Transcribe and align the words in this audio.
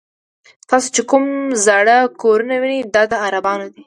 تاسې 0.69 0.89
چې 0.95 1.01
کوم 1.09 1.23
زاړه 1.65 1.97
کورونه 2.21 2.55
وینئ 2.61 2.79
دا 2.95 3.03
د 3.11 3.13
عربانو 3.25 3.67
دي. 3.73 3.79